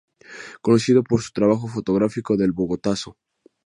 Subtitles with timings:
[0.63, 3.17] Conocido por su trabajo fotográfico del Bogotazo.